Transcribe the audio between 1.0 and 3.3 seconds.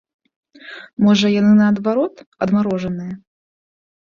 Можа, яны, наадварот, адмарожаныя?